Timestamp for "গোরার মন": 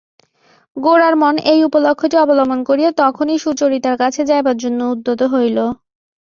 0.77-1.35